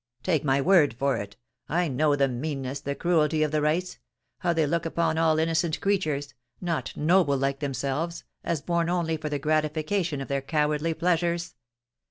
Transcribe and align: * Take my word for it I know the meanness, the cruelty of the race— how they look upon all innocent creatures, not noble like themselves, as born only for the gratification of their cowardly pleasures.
* 0.15 0.23
Take 0.23 0.43
my 0.43 0.59
word 0.59 0.95
for 0.95 1.17
it 1.17 1.37
I 1.69 1.87
know 1.87 2.15
the 2.15 2.27
meanness, 2.27 2.79
the 2.79 2.95
cruelty 2.95 3.43
of 3.43 3.51
the 3.51 3.61
race— 3.61 3.99
how 4.39 4.51
they 4.51 4.65
look 4.65 4.83
upon 4.83 5.19
all 5.19 5.37
innocent 5.37 5.79
creatures, 5.79 6.33
not 6.59 6.97
noble 6.97 7.37
like 7.37 7.59
themselves, 7.59 8.23
as 8.43 8.63
born 8.63 8.89
only 8.89 9.15
for 9.15 9.29
the 9.29 9.37
gratification 9.37 10.19
of 10.19 10.27
their 10.27 10.41
cowardly 10.41 10.95
pleasures. 10.95 11.53